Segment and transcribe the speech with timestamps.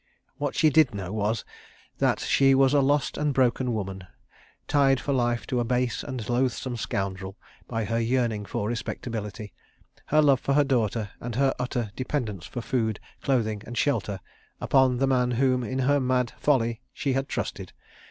[0.39, 1.45] What she did know was
[1.99, 4.05] that she was a lost and broken woman,
[4.67, 9.53] tied for life to a base and loathsome scoundrel, by her yearning for "respectability,"
[10.07, 14.19] her love for her daughter, and her utter dependence for food, clothing and shelter
[14.59, 17.71] upon the man whom, in her mad folly, she had trusted.